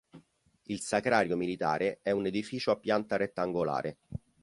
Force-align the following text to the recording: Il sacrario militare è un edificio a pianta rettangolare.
Il 0.63 0.79
sacrario 0.81 1.37
militare 1.37 1.99
è 2.01 2.09
un 2.09 2.25
edificio 2.25 2.71
a 2.71 2.75
pianta 2.79 3.17
rettangolare. 3.17 3.99